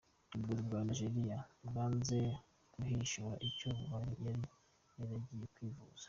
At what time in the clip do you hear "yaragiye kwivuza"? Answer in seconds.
4.97-5.99